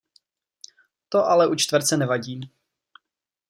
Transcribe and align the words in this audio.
To 1.09 1.25
ale 1.25 1.47
u 1.47 1.55
čtverce 1.55 1.97
nevadí. 1.97 2.41